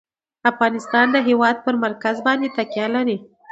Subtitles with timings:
[0.51, 3.17] افغانستان د هېواد پر مرکز باندې تکیه لري.